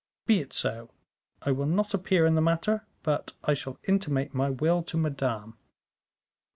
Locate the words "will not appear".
1.51-2.25